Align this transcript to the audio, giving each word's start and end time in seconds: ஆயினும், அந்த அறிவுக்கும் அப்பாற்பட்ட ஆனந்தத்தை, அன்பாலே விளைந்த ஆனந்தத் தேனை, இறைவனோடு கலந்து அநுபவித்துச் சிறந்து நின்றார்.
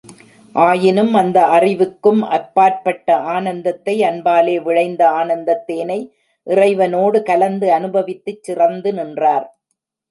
ஆயினும், 0.55 1.13
அந்த 1.13 1.39
அறிவுக்கும் 1.47 2.21
அப்பாற்பட்ட 2.29 3.15
ஆனந்தத்தை, 3.15 4.01
அன்பாலே 4.01 4.61
விளைந்த 4.61 5.09
ஆனந்தத் 5.09 5.65
தேனை, 5.67 5.99
இறைவனோடு 6.47 7.23
கலந்து 7.23 7.69
அநுபவித்துச் 7.69 8.43
சிறந்து 8.43 8.93
நின்றார். 8.93 9.47